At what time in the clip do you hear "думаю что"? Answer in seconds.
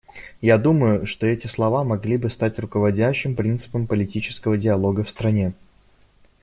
0.57-1.27